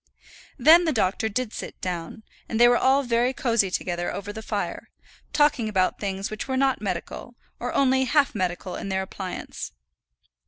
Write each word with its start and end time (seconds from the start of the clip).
Then 0.57 0.85
the 0.85 0.91
doctor 0.91 1.29
did 1.29 1.53
sit 1.53 1.79
down, 1.79 2.23
and 2.49 2.59
they 2.59 2.67
were 2.67 2.75
all 2.75 3.03
very 3.03 3.33
cosy 3.33 3.69
together 3.69 4.11
over 4.11 4.33
the 4.33 4.41
fire, 4.41 4.89
talking 5.31 5.69
about 5.69 5.99
things 5.99 6.31
which 6.31 6.47
were 6.47 6.57
not 6.57 6.81
medical, 6.81 7.35
or 7.59 7.71
only 7.75 8.05
half 8.05 8.33
medical 8.33 8.75
in 8.75 8.89
their 8.89 9.03
appliance. 9.03 9.73